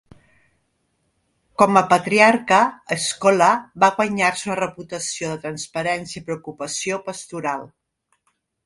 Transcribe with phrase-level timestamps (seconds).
[1.63, 2.61] Com a patriarca
[3.05, 3.51] Scola
[3.85, 7.73] va guanyar-se una reputació de transparència i preocupació pastoral.